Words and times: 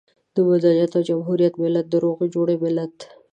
د 0.35 0.37
مدنيت 0.49 0.91
او 0.97 1.03
جمهوريت 1.09 1.53
ملت، 1.63 1.85
د 1.89 1.95
روغې 2.03 2.25
جوړې 2.35 2.55
ملت. 2.63 2.95